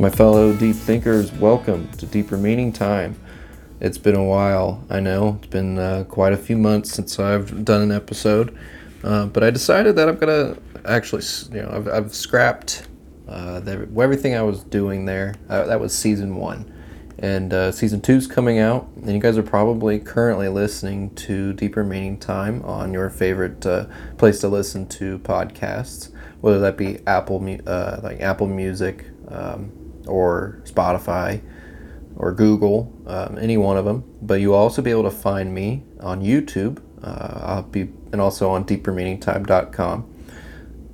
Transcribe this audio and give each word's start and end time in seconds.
My 0.00 0.10
fellow 0.10 0.52
deep 0.52 0.76
thinkers, 0.76 1.32
welcome 1.32 1.90
to 1.98 2.06
Deeper 2.06 2.36
Meaning 2.36 2.72
Time. 2.72 3.18
It's 3.80 3.98
been 3.98 4.14
a 4.14 4.22
while, 4.22 4.84
I 4.88 5.00
know. 5.00 5.40
It's 5.42 5.48
been 5.48 5.76
uh, 5.76 6.04
quite 6.08 6.32
a 6.32 6.36
few 6.36 6.56
months 6.56 6.92
since 6.92 7.18
I've 7.18 7.64
done 7.64 7.82
an 7.82 7.90
episode, 7.90 8.56
uh, 9.02 9.26
but 9.26 9.42
I 9.42 9.50
decided 9.50 9.96
that 9.96 10.08
I'm 10.08 10.14
gonna 10.14 10.56
actually, 10.84 11.24
you 11.50 11.62
know, 11.62 11.70
I've, 11.72 11.88
I've 11.88 12.14
scrapped 12.14 12.86
uh, 13.26 13.58
the, 13.58 13.88
everything 14.00 14.36
I 14.36 14.42
was 14.42 14.62
doing 14.62 15.04
there. 15.04 15.34
Uh, 15.48 15.64
that 15.64 15.80
was 15.80 15.98
season 15.98 16.36
one, 16.36 16.72
and 17.18 17.52
uh, 17.52 17.72
season 17.72 18.00
two's 18.00 18.28
coming 18.28 18.60
out, 18.60 18.88
and 19.02 19.10
you 19.10 19.18
guys 19.18 19.36
are 19.36 19.42
probably 19.42 19.98
currently 19.98 20.48
listening 20.48 21.12
to 21.16 21.54
Deeper 21.54 21.82
Meaning 21.82 22.18
Time 22.18 22.64
on 22.64 22.92
your 22.92 23.10
favorite 23.10 23.66
uh, 23.66 23.86
place 24.16 24.38
to 24.42 24.48
listen 24.48 24.86
to 24.90 25.18
podcasts, 25.18 26.12
whether 26.40 26.60
that 26.60 26.76
be 26.76 27.00
Apple, 27.08 27.40
like 27.40 28.20
Apple 28.20 28.46
Music. 28.46 29.04
Um, 29.26 29.72
or 30.08 30.60
Spotify 30.64 31.40
or 32.16 32.32
Google, 32.32 32.92
um, 33.06 33.38
any 33.38 33.56
one 33.56 33.76
of 33.76 33.84
them. 33.84 34.04
But 34.20 34.40
you'll 34.40 34.54
also 34.54 34.82
be 34.82 34.90
able 34.90 35.04
to 35.04 35.10
find 35.10 35.54
me 35.54 35.84
on 36.00 36.22
YouTube. 36.22 36.82
Uh, 37.02 37.40
I'll 37.44 37.62
be 37.62 37.88
and 38.12 38.20
also 38.20 38.50
on 38.50 38.64
deepermeaningtime.com. 38.64 40.14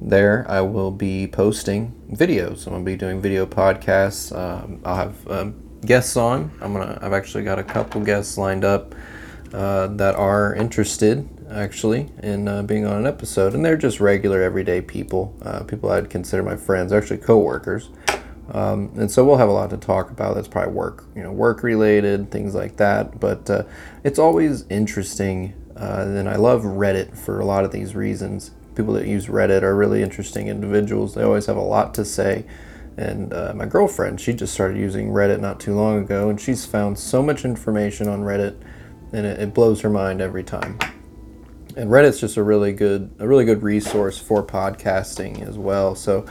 There, 0.01 0.45
I 0.49 0.61
will 0.61 0.91
be 0.91 1.27
posting 1.27 1.95
videos. 2.11 2.67
I'm 2.67 2.75
gonna 2.75 2.85
be 2.85 2.97
doing 2.97 3.23
video 3.23 3.47
podcasts. 3.47 4.37
Um, 4.37 4.81
I'll 4.85 4.97
have 4.97 5.29
um, 5.29 5.55
guests 5.87 6.17
on. 6.17 6.51
I'm 6.61 6.73
gonna. 6.73 6.99
I've 7.01 7.13
actually 7.13 7.45
got 7.45 7.59
a 7.59 7.65
couple 7.65 8.01
guests 8.03 8.37
lined 8.37 8.65
up 8.65 8.95
uh, 9.55 9.87
that 9.89 10.15
are 10.17 10.55
interested 10.55 11.29
actually 11.51 12.11
in 12.23 12.49
uh, 12.49 12.63
being 12.63 12.85
on 12.87 12.97
an 12.99 13.07
episode, 13.07 13.55
and 13.55 13.65
they're 13.65 13.77
just 13.77 14.01
regular 14.01 14.43
everyday 14.43 14.81
people. 14.81 15.37
Uh, 15.43 15.63
people 15.63 15.91
I'd 15.91 16.11
consider 16.11 16.43
my 16.43 16.57
friends, 16.57 16.93
actually 16.93 17.19
coworkers. 17.19 17.91
Um, 18.55 18.93
and 18.95 19.11
so 19.11 19.25
we'll 19.25 19.37
have 19.37 19.49
a 19.49 19.53
lot 19.53 19.71
to 19.71 19.77
talk 19.77 20.11
about. 20.11 20.37
That's 20.37 20.47
probably 20.47 20.73
work, 20.73 21.05
you 21.17 21.25
know, 21.25 21.33
work 21.33 21.65
related 21.65 22.31
things 22.31 22.55
like 22.55 22.77
that. 22.77 23.19
But 23.19 23.51
uh, 23.51 23.65
it's 24.05 24.19
always 24.19 24.65
interesting, 24.71 25.55
uh, 25.77 26.05
and 26.07 26.29
I 26.29 26.37
love 26.37 26.63
Reddit 26.63 27.19
for 27.19 27.41
a 27.41 27.45
lot 27.45 27.65
of 27.65 27.73
these 27.73 27.97
reasons. 27.97 28.53
People 28.77 28.95
that 28.95 29.09
use 29.09 29.27
Reddit 29.27 29.63
are 29.63 29.75
really 29.75 30.03
interesting 30.03 30.47
individuals. 30.47 31.15
They 31.15 31.25
always 31.25 31.47
have 31.47 31.57
a 31.57 31.63
lot 31.63 31.95
to 31.95 32.05
say. 32.05 32.47
And 32.97 33.33
uh, 33.35 33.55
my 33.57 33.67
girlfriend, 33.67 34.21
she 34.21 34.33
just 34.33 34.55
started 34.55 34.79
using 34.79 35.11
Reddit 35.11 35.41
not 35.41 35.59
too 35.59 35.75
long 35.75 35.99
ago, 35.99 36.31
and 36.31 36.41
she's 36.41 36.65
found 36.65 36.97
so 36.97 37.25
much 37.25 37.45
information 37.45 38.07
on 38.07 38.23
Reddit, 38.23 38.57
and 39.13 39.27
it, 39.27 39.41
it 39.41 39.53
blows 39.53 39.81
her 39.81 39.91
mind 39.91 40.21
every 40.21 40.45
time 40.45 40.79
and 41.77 41.91
Reddit's 41.91 42.21
just 42.21 42.37
a 42.37 42.43
really 42.43 42.73
good 42.73 43.15
a 43.19 43.27
really 43.27 43.45
good 43.45 43.63
resource 43.63 44.19
for 44.19 44.43
podcasting 44.43 45.47
as 45.47 45.59
well. 45.59 45.95
So 45.95 46.27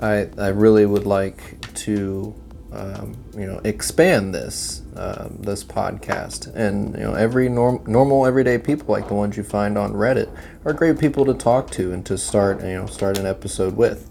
I 0.00 0.28
I 0.38 0.48
really 0.48 0.86
would 0.86 1.06
like 1.06 1.72
to 1.74 2.34
um, 2.72 3.16
you 3.34 3.46
know 3.46 3.60
expand 3.64 4.34
this 4.34 4.82
uh, 4.96 5.28
this 5.30 5.64
podcast 5.64 6.54
and 6.54 6.94
you 6.94 7.02
know 7.02 7.14
every 7.14 7.48
norm, 7.48 7.82
normal 7.86 8.26
everyday 8.26 8.58
people 8.58 8.92
like 8.92 9.08
the 9.08 9.14
ones 9.14 9.36
you 9.36 9.42
find 9.42 9.78
on 9.78 9.92
Reddit 9.92 10.28
are 10.64 10.72
great 10.72 10.98
people 10.98 11.24
to 11.26 11.34
talk 11.34 11.70
to 11.72 11.92
and 11.92 12.04
to 12.06 12.18
start 12.18 12.60
you 12.60 12.74
know 12.74 12.86
start 12.86 13.18
an 13.18 13.26
episode 13.26 13.76
with. 13.76 14.10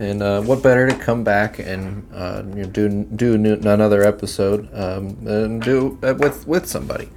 And 0.00 0.22
uh, 0.22 0.42
what 0.42 0.62
better 0.62 0.88
to 0.88 0.94
come 0.94 1.24
back 1.24 1.58
and 1.58 2.08
uh, 2.14 2.44
you 2.46 2.62
know, 2.62 2.68
do 2.68 3.04
do 3.04 3.34
another 3.34 4.04
episode 4.04 4.68
um, 4.72 5.26
and 5.26 5.60
do 5.60 5.98
it 6.02 6.18
with 6.18 6.46
with 6.46 6.66
somebody. 6.66 7.08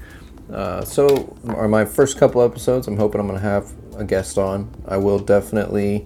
Uh, 0.51 0.83
so, 0.83 1.37
are 1.47 1.67
my 1.67 1.85
first 1.85 2.17
couple 2.17 2.41
episodes, 2.41 2.87
I'm 2.87 2.97
hoping 2.97 3.21
I'm 3.21 3.27
going 3.27 3.39
to 3.39 3.45
have 3.45 3.71
a 3.95 4.03
guest 4.03 4.37
on. 4.37 4.69
I 4.85 4.97
will 4.97 5.19
definitely 5.19 6.05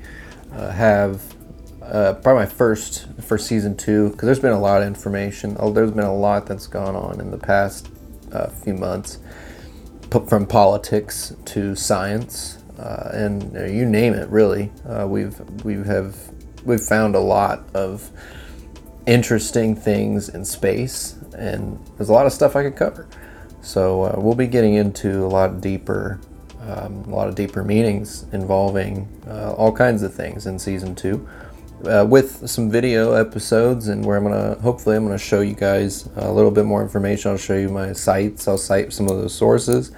uh, 0.52 0.70
have 0.70 1.24
uh, 1.82 2.14
probably 2.14 2.44
my 2.44 2.46
first 2.46 3.08
for 3.22 3.38
season 3.38 3.76
two 3.76 4.10
because 4.10 4.28
there's 4.28 4.40
been 4.40 4.52
a 4.52 4.60
lot 4.60 4.82
of 4.82 4.88
information. 4.88 5.56
Oh, 5.60 5.72
there's 5.72 5.92
been 5.92 6.04
a 6.04 6.16
lot 6.16 6.46
that's 6.46 6.68
gone 6.68 6.96
on 6.96 7.20
in 7.20 7.32
the 7.32 7.38
past 7.38 7.90
uh, 8.32 8.50
few 8.50 8.76
months, 8.76 9.18
from 10.28 10.46
politics 10.46 11.36
to 11.46 11.76
science, 11.76 12.60
uh, 12.78 13.10
and 13.14 13.54
you 13.74 13.86
name 13.86 14.14
it. 14.14 14.30
Really, 14.30 14.72
we've 15.06 15.40
we 15.64 15.76
have 15.76 16.16
we've 16.64 16.82
found 16.82 17.16
a 17.16 17.20
lot 17.20 17.68
of 17.74 18.12
interesting 19.08 19.76
things 19.76 20.30
in 20.30 20.46
space, 20.46 21.16
and 21.36 21.80
there's 21.98 22.10
a 22.10 22.14
lot 22.14 22.28
of 22.28 22.32
stuff 22.32 22.56
I 22.56 22.64
could 22.64 22.76
cover. 22.76 23.08
So 23.66 24.04
uh, 24.04 24.16
we'll 24.20 24.36
be 24.36 24.46
getting 24.46 24.76
into 24.76 25.26
a 25.26 25.28
lot 25.28 25.60
deeper, 25.60 26.20
um, 26.62 27.04
a 27.08 27.10
lot 27.10 27.28
of 27.28 27.34
deeper 27.34 27.64
meanings 27.64 28.28
involving 28.32 29.08
uh, 29.28 29.54
all 29.54 29.72
kinds 29.72 30.04
of 30.04 30.14
things 30.14 30.46
in 30.46 30.60
season 30.60 30.94
two, 30.94 31.28
uh, 31.84 32.06
with 32.08 32.48
some 32.48 32.70
video 32.70 33.14
episodes, 33.14 33.88
and 33.88 34.06
where 34.06 34.18
I'm 34.18 34.24
gonna 34.24 34.54
hopefully 34.62 34.96
I'm 34.96 35.04
gonna 35.04 35.18
show 35.18 35.42
you 35.42 35.56
guys 35.56 36.08
a 36.16 36.32
little 36.32 36.52
bit 36.52 36.66
more 36.66 36.84
information. 36.84 37.32
I'll 37.32 37.38
show 37.38 37.58
you 37.58 37.70
my 37.70 37.92
sites. 37.92 38.48
I'll 38.48 38.60
cite 38.60 38.94
some 38.94 39.10
of 39.10 39.18
those 39.18 39.34
sources. 39.34 39.92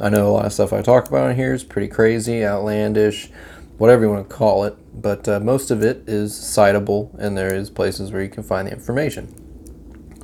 I 0.00 0.08
know 0.08 0.26
a 0.26 0.32
lot 0.32 0.46
of 0.46 0.52
stuff 0.52 0.72
I 0.72 0.82
talk 0.82 1.08
about 1.08 1.30
on 1.30 1.36
here 1.36 1.54
is 1.54 1.62
pretty 1.62 1.86
crazy, 1.86 2.44
outlandish, 2.44 3.30
whatever 3.78 4.02
you 4.02 4.10
want 4.10 4.28
to 4.28 4.34
call 4.34 4.64
it, 4.64 4.76
but 5.00 5.28
uh, 5.28 5.38
most 5.38 5.70
of 5.70 5.84
it 5.84 6.02
is 6.08 6.32
citable, 6.32 7.16
and 7.20 7.38
there 7.38 7.54
is 7.54 7.70
places 7.70 8.10
where 8.10 8.20
you 8.20 8.28
can 8.28 8.42
find 8.42 8.66
the 8.66 8.72
information. 8.72 9.32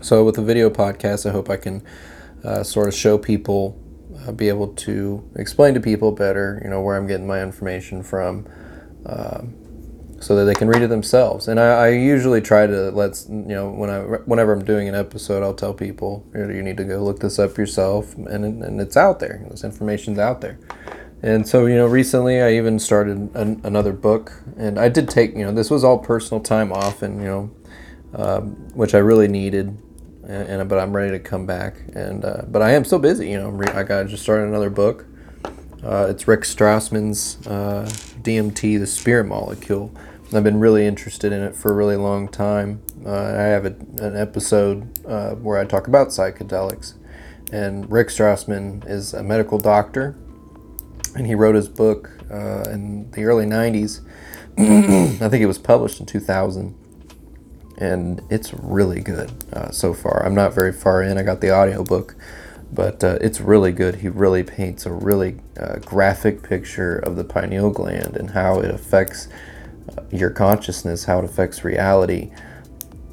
So 0.03 0.25
with 0.25 0.35
the 0.35 0.43
video 0.43 0.69
podcast, 0.69 1.29
I 1.29 1.33
hope 1.33 1.49
I 1.49 1.59
can 1.59 1.85
uh, 2.45 2.63
sort 2.63 2.89
of 2.89 2.95
show 2.95 3.19
people, 3.19 3.81
uh, 4.27 4.33
be 4.33 4.49
able 4.49 4.69
to 4.69 5.29
explain 5.37 5.75
to 5.75 5.81
people 5.81 6.13
better, 6.13 6.61
you 6.63 6.71
know, 6.71 6.81
where 6.81 6.97
I'm 6.97 7.07
getting 7.07 7.27
my 7.27 7.43
information 7.43 8.03
from, 8.03 8.47
um, 9.07 9.55
so 10.21 10.35
that 10.37 10.45
they 10.45 10.55
can 10.55 10.69
read 10.69 10.83
it 10.83 10.89
themselves. 10.89 11.49
And 11.49 11.61
I, 11.61 11.87
I, 11.87 11.89
usually 11.91 12.41
try 12.41 12.67
to 12.67 12.91
let 12.91 13.25
you 13.29 13.55
know 13.55 13.71
when 13.71 13.89
I 13.91 14.01
whenever 14.01 14.53
I'm 14.53 14.65
doing 14.65 14.89
an 14.89 14.95
episode, 14.95 15.43
I'll 15.43 15.55
tell 15.55 15.75
people 15.75 16.27
you, 16.35 16.51
you 16.51 16.63
need 16.63 16.77
to 16.79 16.85
go 16.85 17.03
look 17.03 17.21
this 17.21 17.39
up 17.39 17.57
yourself, 17.57 18.15
and 18.17 18.45
and 18.63 18.81
it's 18.81 18.97
out 18.97 19.21
there. 19.21 19.45
This 19.51 19.65
information's 19.65 20.19
out 20.19 20.41
there. 20.41 20.59
And 21.21 21.49
so, 21.49 21.67
you 21.67 21.75
know, 21.75 21.87
recently 21.87 22.41
I 22.41 22.53
even 22.53 22.79
started 22.79 23.35
an, 23.35 23.61
another 23.65 23.93
book, 23.93 24.41
and 24.57 24.79
I 24.79 24.89
did 24.89 25.09
take, 25.09 25.35
you 25.35 25.45
know, 25.45 25.53
this 25.53 25.69
was 25.69 25.83
all 25.83 25.99
personal 25.99 26.41
time 26.41 26.73
off, 26.73 27.03
and 27.03 27.21
you 27.21 27.27
know, 27.27 27.51
um, 28.15 28.51
which 28.75 28.95
I 28.95 28.99
really 28.99 29.29
needed 29.29 29.77
and, 30.29 30.61
and, 30.61 30.69
but 30.69 30.79
I'm 30.79 30.95
ready 30.95 31.11
to 31.13 31.19
come 31.19 31.47
back. 31.47 31.77
And 31.95 32.25
uh, 32.25 32.43
but 32.47 32.63
I 32.63 32.73
am 32.73 32.85
still 32.85 32.99
busy. 32.99 33.31
You 33.31 33.41
know, 33.41 33.49
re- 33.49 33.73
I 33.73 33.83
got 33.83 34.07
just 34.07 34.23
started 34.23 34.49
another 34.49 34.71
book. 34.71 35.07
Uh, 35.83 36.07
it's 36.11 36.29
Rick 36.29 36.41
Strassman's 36.41 37.45
uh, 37.47 37.89
DMT, 38.23 38.79
the 38.79 38.87
Spirit 38.87 39.25
Molecule. 39.25 39.93
I've 40.35 40.45
been 40.45 40.61
really 40.61 40.87
interested 40.87 41.33
in 41.33 41.43
it 41.43 41.57
for 41.57 41.71
a 41.71 41.75
really 41.75 41.97
long 41.97 42.29
time. 42.29 42.83
Uh, 43.07 43.15
I 43.15 43.45
have 43.45 43.65
a, 43.65 43.75
an 44.03 44.15
episode 44.17 45.07
uh, 45.07 45.35
where 45.37 45.59
I 45.59 45.65
talk 45.65 45.89
about 45.89 46.09
psychedelics, 46.09 46.95
and 47.51 47.91
Rick 47.91 48.09
Strassman 48.09 48.87
is 48.87 49.15
a 49.15 49.23
medical 49.23 49.59
doctor, 49.59 50.15
and 51.17 51.27
he 51.27 51.35
wrote 51.35 51.55
his 51.55 51.69
book 51.69 52.11
in 52.31 53.11
the 53.13 53.25
early 53.25 53.47
'90s. 53.47 54.03
I 54.59 55.29
think 55.29 55.43
it 55.43 55.47
was 55.47 55.59
published 55.59 56.01
in 56.01 56.07
2000 56.07 56.75
and 57.79 58.21
it's 58.29 58.53
really 58.53 59.01
good 59.01 59.33
uh, 59.53 59.71
so 59.71 59.95
far. 59.95 60.25
I'm 60.27 60.35
not 60.35 60.53
very 60.53 60.73
far 60.73 61.03
in. 61.03 61.17
I 61.17 61.23
got 61.23 61.41
the 61.41 61.55
audiobook, 61.55 62.17
but 62.73 63.03
uh, 63.03 63.19
it's 63.21 63.41
really 63.41 63.73
good. 63.73 63.97
He 63.97 64.09
really 64.09 64.43
paints 64.43 64.85
a 64.85 64.93
really 64.93 65.37
uh, 65.59 65.77
graphic 65.77 66.43
picture 66.43 66.99
of 66.99 67.17
the 67.17 67.25
pineal 67.25 67.71
gland 67.71 68.17
and 68.17 68.31
how 68.31 68.59
it 68.59 68.71
affects 68.71 69.29
uh, 69.97 70.03
your 70.11 70.31
consciousness, 70.31 71.05
how 71.05 71.21
it 71.21 71.25
affects 71.25 71.65
reality, 71.65 72.31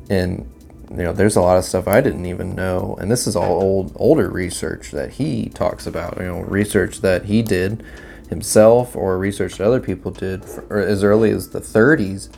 and 0.10 0.52
you 0.92 0.98
know, 0.98 1.14
there's 1.14 1.36
a 1.36 1.42
lot 1.42 1.58
of 1.58 1.66
stuff 1.66 1.88
I 1.88 2.02
didn't 2.02 2.26
even 2.26 2.56
know, 2.56 2.96
and 3.00 3.10
this 3.10 3.28
is 3.28 3.36
all 3.36 3.62
old, 3.62 3.92
older 3.96 4.30
research 4.30 4.92
that 4.92 5.14
he 5.14 5.50
talks 5.50 5.88
about. 5.88 6.18
You 6.18 6.26
know, 6.26 6.42
research 6.42 7.02
that 7.02 7.26
he 7.26 7.42
did 7.42 7.84
himself 8.30 8.96
or 8.96 9.18
research 9.18 9.58
that 9.58 9.68
other 9.68 9.80
people 9.80 10.12
did 10.12 10.46
for, 10.46 10.80
as 10.80 11.04
early 11.04 11.32
as 11.32 11.50
the 11.50 11.60
30s 11.60 12.30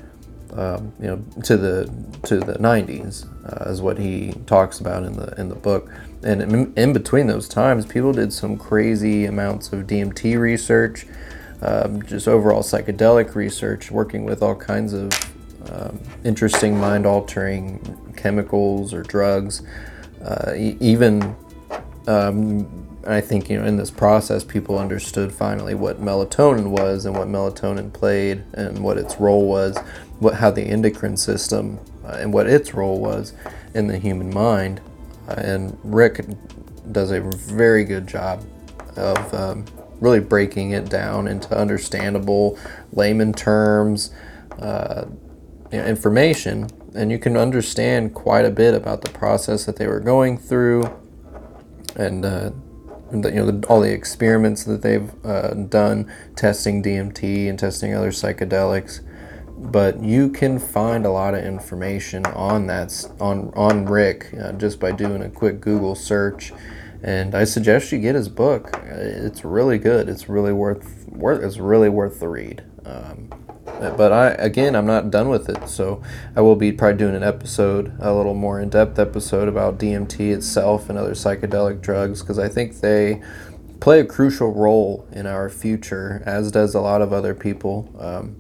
um, 0.54 0.94
you 1.00 1.08
know, 1.08 1.24
to 1.44 1.58
the 1.58 1.92
to 2.24 2.40
the 2.40 2.54
90s, 2.54 3.26
uh, 3.46 3.70
is 3.70 3.82
what 3.82 3.98
he 3.98 4.34
talks 4.46 4.80
about 4.80 5.04
in 5.04 5.14
the 5.14 5.34
in 5.40 5.50
the 5.50 5.56
book. 5.56 5.90
And 6.24 6.42
in, 6.42 6.74
in, 6.76 6.94
between 6.94 7.28
those 7.28 7.48
times, 7.48 7.86
people 7.86 8.12
did 8.12 8.34
some 8.34 8.58
crazy 8.58 9.26
amounts 9.26 9.72
of 9.72 9.86
DMT 9.86 10.40
research, 10.40 11.06
um, 11.62 12.02
just 12.04 12.28
overall 12.28 12.64
psychedelic 12.64 13.36
research, 13.36 13.92
working 13.92 14.26
with 14.26 14.42
all 14.42 14.56
kinds 14.56 14.94
of 14.94 15.12
um, 15.70 16.00
interesting 16.24 16.80
mind-altering 16.80 18.14
chemicals 18.18 18.94
or 18.94 19.04
drugs. 19.04 19.62
Uh, 20.24 20.54
e- 20.56 20.78
even, 20.80 21.36
um, 23.08 23.14
I 23.14 23.22
think 23.22 23.50
you 23.50 23.60
know, 23.60 23.66
in 23.66 23.78
this 23.78 23.92
process, 23.92 24.44
people 24.44 24.78
understood 24.78 25.32
finally 25.32 25.76
what 25.76 26.02
melatonin 26.02 26.70
was 26.70 27.06
and 27.06 27.16
what 27.16 27.28
melatonin 27.28 27.92
played 27.94 28.44
and 28.54 28.84
what 28.84 28.98
its 28.98 29.20
role 29.20 29.48
was 29.48 29.78
what 30.20 30.36
how 30.36 30.52
the 30.52 30.64
endocrine 30.64 31.18
system 31.18 31.80
uh, 32.04 32.18
and 32.20 32.34
what 32.34 32.48
its 32.48 32.74
role 32.74 33.00
was 33.00 33.34
in 33.74 33.88
the 33.88 33.98
human 33.98 34.34
mind. 34.34 34.82
Uh, 35.28 35.36
and 35.38 35.78
Rick 35.84 36.26
does 36.92 37.12
a 37.12 37.22
very 37.22 37.84
good 37.84 38.08
job 38.08 38.44
of 38.96 39.34
um, 39.34 39.66
really 40.00 40.20
breaking 40.20 40.72
it 40.72 40.90
down 40.90 41.28
into 41.28 41.56
understandable 41.56 42.58
layman 42.94 43.34
terms, 43.34 44.12
uh, 44.60 45.06
you 45.72 45.78
know, 45.78 45.86
information 45.86 46.68
and 46.98 47.12
you 47.12 47.20
can 47.20 47.38
understand 47.38 48.16
quite 48.16 48.44
a 48.44 48.50
bit 48.50 48.74
about 48.74 49.02
the 49.02 49.10
process 49.12 49.66
that 49.66 49.76
they 49.76 49.86
were 49.86 50.00
going 50.00 50.36
through, 50.36 50.90
and 51.96 52.26
uh, 52.26 52.50
the, 53.12 53.30
you 53.30 53.36
know 53.36 53.52
the, 53.52 53.68
all 53.68 53.82
the 53.82 53.92
experiments 53.92 54.64
that 54.66 54.82
they've 54.82 55.10
uh, 55.26 55.54
done 55.54 56.12
testing 56.36 56.84
DMT 56.84 57.50
and 57.50 57.58
testing 57.58 57.94
other 57.94 58.12
psychedelics. 58.12 59.02
But 59.60 60.04
you 60.04 60.30
can 60.30 60.60
find 60.60 61.06
a 61.06 61.10
lot 61.10 61.34
of 61.34 61.44
information 61.44 62.26
on 62.28 62.68
that 62.68 63.10
on 63.20 63.52
on 63.56 63.86
Rick 63.86 64.34
uh, 64.40 64.52
just 64.54 64.80
by 64.80 64.92
doing 64.92 65.24
a 65.24 65.30
quick 65.30 65.62
Google 65.62 65.96
search. 65.96 66.54
And 67.04 67.36
I 67.36 67.44
suggest 67.44 67.92
you 67.92 68.00
get 68.00 68.16
his 68.16 68.30
book. 68.30 68.80
It's 68.86 69.46
really 69.46 69.78
good. 69.78 70.10
It's 70.10 70.30
really 70.30 70.54
worth 70.54 71.08
worth. 71.10 71.44
It's 71.44 71.58
really 71.58 71.90
worth 71.90 72.20
the 72.20 72.28
read. 72.28 72.64
Um, 72.86 73.30
but 73.80 74.12
I 74.12 74.30
again 74.32 74.76
I'm 74.76 74.86
not 74.86 75.12
done 75.12 75.30
with 75.30 75.50
it, 75.50 75.70
so 75.70 76.02
I 76.36 76.42
will 76.42 76.56
be 76.56 76.72
probably 76.72 76.98
doing 76.98 77.16
an 77.16 77.24
episode, 77.24 77.96
a 78.00 78.14
little 78.14 78.34
more 78.34 78.60
in-depth 78.60 78.98
episode 79.00 79.48
about 79.48 79.78
DMT 79.78 80.34
itself 80.34 80.90
and 80.90 80.98
other 80.98 81.14
psychedelic 81.14 81.82
drugs 81.82 82.22
because 82.22 82.40
I 82.40 82.50
think 82.50 82.80
they 82.80 83.22
play 83.80 84.00
a 84.00 84.06
crucial 84.06 84.54
role 84.54 85.08
in 85.12 85.26
our 85.26 85.50
future, 85.50 86.24
as 86.26 86.52
does 86.52 86.74
a 86.76 86.82
lot 86.82 87.02
of 87.02 87.14
other 87.14 87.36
people. 87.36 87.94
Um, 88.00 88.36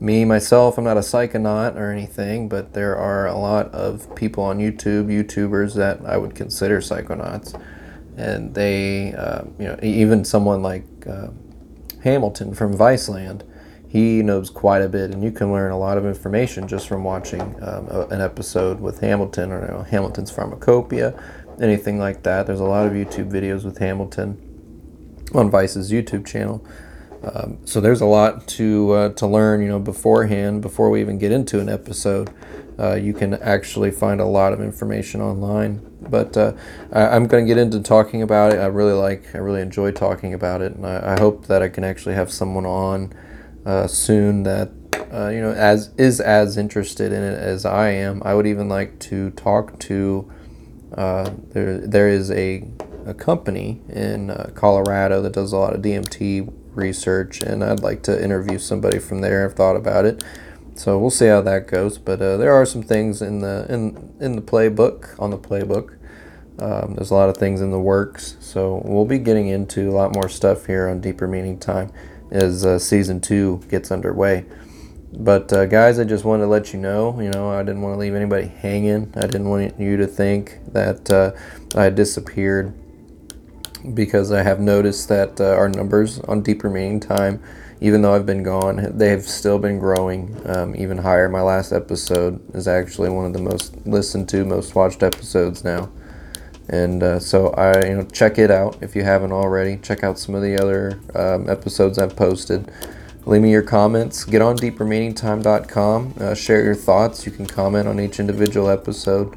me 0.00 0.24
myself, 0.24 0.78
I'm 0.78 0.84
not 0.84 0.96
a 0.96 1.00
psychonaut 1.00 1.76
or 1.76 1.90
anything, 1.90 2.48
but 2.48 2.72
there 2.72 2.96
are 2.96 3.26
a 3.26 3.36
lot 3.36 3.66
of 3.74 4.14
people 4.16 4.42
on 4.42 4.58
YouTube, 4.58 5.06
YouTubers 5.08 5.74
that 5.74 6.00
I 6.06 6.16
would 6.16 6.34
consider 6.34 6.80
psychonauts, 6.80 7.60
and 8.16 8.54
they, 8.54 9.12
uh, 9.12 9.42
you 9.58 9.66
know, 9.66 9.78
even 9.82 10.24
someone 10.24 10.62
like 10.62 10.84
uh, 11.06 11.28
Hamilton 12.02 12.54
from 12.54 12.74
Viceland 12.74 13.42
he 13.90 14.22
knows 14.22 14.50
quite 14.50 14.82
a 14.82 14.88
bit, 14.88 15.10
and 15.10 15.24
you 15.24 15.32
can 15.32 15.50
learn 15.50 15.72
a 15.72 15.78
lot 15.78 15.98
of 15.98 16.06
information 16.06 16.68
just 16.68 16.86
from 16.86 17.02
watching 17.02 17.40
um, 17.40 17.88
a, 17.88 18.06
an 18.12 18.20
episode 18.20 18.80
with 18.80 19.00
Hamilton 19.00 19.50
or 19.50 19.62
you 19.62 19.72
know, 19.72 19.82
Hamilton's 19.82 20.30
Pharmacopoeia, 20.30 21.20
anything 21.60 21.98
like 21.98 22.22
that. 22.22 22.46
There's 22.46 22.60
a 22.60 22.64
lot 22.64 22.86
of 22.86 22.92
YouTube 22.92 23.32
videos 23.32 23.64
with 23.64 23.78
Hamilton 23.78 24.40
on 25.34 25.50
Vice's 25.50 25.90
YouTube 25.90 26.24
channel. 26.24 26.64
Um, 27.24 27.58
so 27.64 27.80
there's 27.80 28.00
a 28.00 28.06
lot 28.06 28.46
to 28.48 28.92
uh, 28.92 29.08
to 29.14 29.26
learn, 29.26 29.60
you 29.60 29.66
know, 29.66 29.80
beforehand 29.80 30.62
before 30.62 30.88
we 30.88 31.00
even 31.00 31.18
get 31.18 31.32
into 31.32 31.58
an 31.58 31.68
episode. 31.68 32.30
Uh, 32.78 32.94
you 32.94 33.12
can 33.12 33.34
actually 33.34 33.90
find 33.90 34.20
a 34.20 34.24
lot 34.24 34.52
of 34.52 34.60
information 34.60 35.20
online. 35.20 35.84
But 36.00 36.36
uh, 36.36 36.52
I, 36.92 37.16
am 37.16 37.26
going 37.26 37.44
to 37.44 37.48
get 37.48 37.58
into 37.58 37.80
talking 37.80 38.22
about 38.22 38.52
it. 38.52 38.58
I 38.58 38.66
really 38.66 38.92
like, 38.94 39.34
I 39.34 39.38
really 39.38 39.60
enjoy 39.60 39.90
talking 39.90 40.32
about 40.32 40.62
it, 40.62 40.76
and 40.76 40.86
I, 40.86 41.14
I 41.14 41.20
hope 41.20 41.46
that 41.48 41.60
I 41.60 41.68
can 41.68 41.82
actually 41.82 42.14
have 42.14 42.30
someone 42.30 42.64
on 42.64 43.12
uh, 43.64 43.86
soon 43.86 44.42
that 44.44 44.70
uh, 45.12 45.28
you 45.28 45.40
know 45.40 45.52
as 45.52 45.90
is 45.98 46.20
as 46.20 46.56
interested 46.56 47.12
in 47.12 47.22
it 47.22 47.38
as 47.38 47.64
I 47.64 47.90
am. 47.90 48.22
I 48.24 48.34
would 48.34 48.46
even 48.46 48.68
like 48.68 48.98
to 49.00 49.30
talk 49.30 49.78
to. 49.80 50.30
Uh, 50.94 51.30
there 51.50 51.78
there 51.78 52.08
is 52.08 52.30
a 52.30 52.64
a 53.06 53.14
company 53.14 53.80
in 53.88 54.30
uh, 54.30 54.50
Colorado 54.54 55.22
that 55.22 55.32
does 55.32 55.52
a 55.52 55.56
lot 55.56 55.74
of 55.74 55.82
DMT 55.82 56.52
research, 56.74 57.42
and 57.42 57.64
I'd 57.64 57.80
like 57.80 58.02
to 58.04 58.22
interview 58.22 58.58
somebody 58.58 58.98
from 58.98 59.20
there. 59.20 59.44
I've 59.44 59.54
thought 59.54 59.76
about 59.76 60.04
it, 60.04 60.22
so 60.74 60.98
we'll 60.98 61.10
see 61.10 61.26
how 61.26 61.40
that 61.42 61.66
goes. 61.66 61.98
But 61.98 62.20
uh, 62.20 62.36
there 62.36 62.52
are 62.52 62.66
some 62.66 62.82
things 62.82 63.22
in 63.22 63.40
the 63.40 63.66
in 63.68 64.14
in 64.20 64.36
the 64.36 64.42
playbook 64.42 65.18
on 65.18 65.30
the 65.30 65.38
playbook. 65.38 65.96
Um, 66.58 66.94
there's 66.94 67.10
a 67.10 67.14
lot 67.14 67.30
of 67.30 67.38
things 67.38 67.62
in 67.62 67.70
the 67.70 67.80
works, 67.80 68.36
so 68.40 68.82
we'll 68.84 69.06
be 69.06 69.18
getting 69.18 69.48
into 69.48 69.88
a 69.88 69.92
lot 69.92 70.14
more 70.14 70.28
stuff 70.28 70.66
here 70.66 70.88
on 70.88 71.00
Deeper 71.00 71.26
Meaning 71.26 71.58
Time 71.58 71.90
as 72.30 72.64
uh, 72.64 72.78
season 72.78 73.20
two 73.20 73.60
gets 73.68 73.90
underway. 73.90 74.44
But 75.12 75.52
uh, 75.52 75.66
guys, 75.66 75.98
I 75.98 76.04
just 76.04 76.24
wanted 76.24 76.44
to 76.44 76.48
let 76.48 76.72
you 76.72 76.78
know, 76.78 77.20
you 77.20 77.30
know, 77.30 77.50
I 77.50 77.62
didn't 77.62 77.82
want 77.82 77.94
to 77.94 77.98
leave 77.98 78.14
anybody 78.14 78.46
hanging. 78.46 79.12
I 79.16 79.22
didn't 79.22 79.48
want 79.48 79.78
you 79.78 79.96
to 79.96 80.06
think 80.06 80.60
that 80.72 81.10
uh, 81.10 81.32
I 81.74 81.90
disappeared 81.90 82.72
because 83.94 84.30
I 84.30 84.42
have 84.42 84.60
noticed 84.60 85.08
that 85.08 85.40
uh, 85.40 85.54
our 85.54 85.68
numbers 85.68 86.20
on 86.20 86.42
Deeper 86.42 86.70
Meaning 86.70 87.00
Time, 87.00 87.42
even 87.80 88.02
though 88.02 88.14
I've 88.14 88.26
been 88.26 88.42
gone, 88.42 88.96
they 88.96 89.08
have 89.08 89.24
still 89.24 89.58
been 89.58 89.78
growing 89.78 90.40
um, 90.44 90.76
even 90.76 90.98
higher. 90.98 91.28
My 91.28 91.42
last 91.42 91.72
episode 91.72 92.54
is 92.54 92.68
actually 92.68 93.10
one 93.10 93.24
of 93.24 93.32
the 93.32 93.42
most 93.42 93.84
listened 93.86 94.28
to, 94.28 94.44
most 94.44 94.74
watched 94.74 95.02
episodes 95.02 95.64
now. 95.64 95.90
And 96.70 97.02
uh, 97.02 97.18
so 97.18 97.48
I, 97.50 97.86
you 97.86 97.96
know, 97.96 98.04
check 98.04 98.38
it 98.38 98.50
out 98.50 98.78
if 98.80 98.94
you 98.94 99.02
haven't 99.02 99.32
already. 99.32 99.76
Check 99.78 100.04
out 100.04 100.18
some 100.18 100.36
of 100.36 100.42
the 100.42 100.56
other 100.56 101.00
um, 101.16 101.50
episodes 101.50 101.98
I've 101.98 102.14
posted. 102.14 102.70
Leave 103.26 103.42
me 103.42 103.50
your 103.50 103.62
comments. 103.62 104.24
Get 104.24 104.40
on 104.40 104.56
deepermeaningtime.com. 104.56 106.14
Uh, 106.18 106.34
share 106.34 106.64
your 106.64 106.76
thoughts. 106.76 107.26
You 107.26 107.32
can 107.32 107.46
comment 107.46 107.88
on 107.88 107.98
each 107.98 108.20
individual 108.20 108.70
episode. 108.70 109.36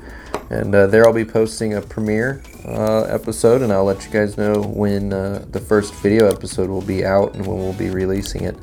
And 0.51 0.73
uh, 0.75 0.87
there 0.87 1.07
I'll 1.07 1.13
be 1.13 1.25
posting 1.25 1.73
a 1.73 1.81
premiere 1.81 2.43
uh, 2.65 3.03
episode, 3.03 3.61
and 3.63 3.73
I'll 3.73 3.83
let 3.83 4.05
you 4.05 4.11
guys 4.11 4.37
know 4.37 4.61
when 4.61 5.11
uh, 5.11 5.43
the 5.49 5.59
first 5.59 5.93
video 5.95 6.29
episode 6.29 6.69
will 6.69 6.81
be 6.81 7.03
out 7.03 7.33
and 7.33 7.45
when 7.45 7.57
we'll 7.57 7.73
be 7.73 7.89
releasing 7.89 8.43
it. 8.43 8.55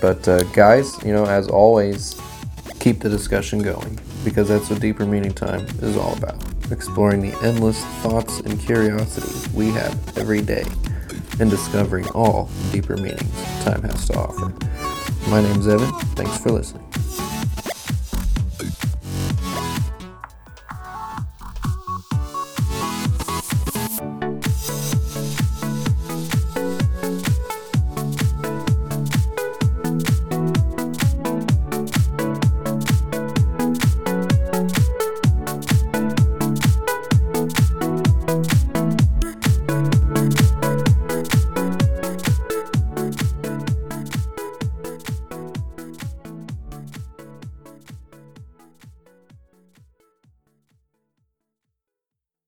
But 0.00 0.26
uh, 0.26 0.44
guys, 0.54 0.96
you 1.04 1.12
know, 1.12 1.26
as 1.26 1.48
always, 1.48 2.18
keep 2.80 3.00
the 3.00 3.08
discussion 3.10 3.60
going 3.60 3.98
because 4.24 4.48
that's 4.48 4.70
what 4.70 4.80
Deeper 4.80 5.04
Meaning 5.04 5.34
Time 5.34 5.66
is 5.82 5.96
all 5.96 6.16
about 6.16 6.57
exploring 6.72 7.20
the 7.20 7.36
endless 7.42 7.82
thoughts 8.02 8.40
and 8.40 8.58
curiosities 8.60 9.48
we 9.52 9.70
have 9.70 10.18
every 10.18 10.42
day, 10.42 10.64
and 11.40 11.50
discovering 11.50 12.08
all 12.10 12.50
deeper 12.72 12.96
meanings 12.96 13.22
time 13.64 13.82
has 13.82 14.06
to 14.08 14.18
offer. 14.18 14.52
My 15.30 15.40
name's 15.42 15.68
Evan. 15.68 15.90
Thanks 16.14 16.38
for 16.38 16.50
listening. 16.50 16.87